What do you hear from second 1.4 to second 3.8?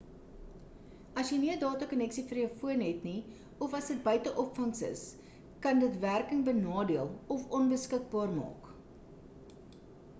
nie 'n data konneksie vir jou foon het nie of